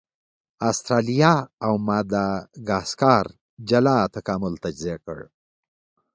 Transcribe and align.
استرالیا 0.69 1.33
او 1.65 1.73
ماداګاسکار 1.87 3.25
جلا 3.69 3.97
تکامل 4.15 4.53
تجربه 4.63 4.99
کړ. 5.05 5.19